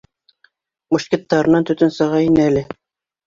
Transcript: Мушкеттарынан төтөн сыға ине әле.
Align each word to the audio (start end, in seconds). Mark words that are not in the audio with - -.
Мушкеттарынан 0.95 1.67
төтөн 1.71 1.93
сыға 1.99 2.25
ине 2.31 2.47
әле. 2.47 2.65